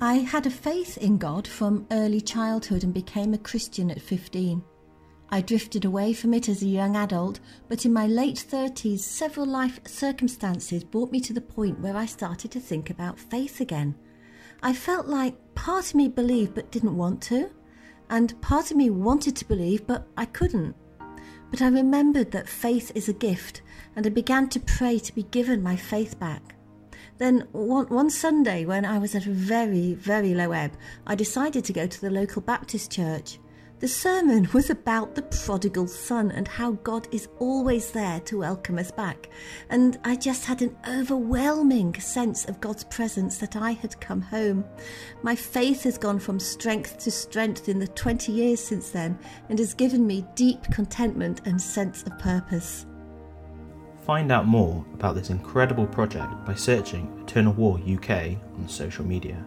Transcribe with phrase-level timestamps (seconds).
[0.00, 4.62] I had a faith in God from early childhood and became a Christian at 15.
[5.30, 9.46] I drifted away from it as a young adult, but in my late 30s, several
[9.46, 13.94] life circumstances brought me to the point where I started to think about faith again.
[14.62, 17.50] I felt like part of me believed but didn't want to,
[18.10, 20.76] and part of me wanted to believe but I couldn't.
[21.50, 23.62] But I remembered that faith is a gift,
[23.96, 26.55] and I began to pray to be given my faith back.
[27.18, 30.72] Then one, one Sunday, when I was at a very, very low ebb,
[31.06, 33.38] I decided to go to the local Baptist church.
[33.78, 38.78] The sermon was about the prodigal son and how God is always there to welcome
[38.78, 39.28] us back.
[39.70, 44.64] And I just had an overwhelming sense of God's presence that I had come home.
[45.22, 49.58] My faith has gone from strength to strength in the 20 years since then and
[49.58, 52.86] has given me deep contentment and sense of purpose.
[54.06, 59.44] Find out more about this incredible project by searching Eternal Wall UK on social media.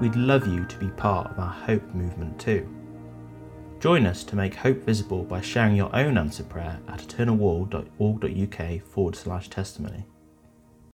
[0.00, 2.66] We'd love you to be part of our Hope movement too.
[3.78, 9.16] Join us to make hope visible by sharing your own answer prayer at eternalwall.org.uk forward
[9.16, 10.06] slash testimony.